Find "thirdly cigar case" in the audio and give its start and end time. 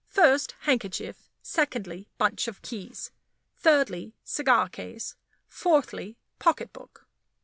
3.55-5.13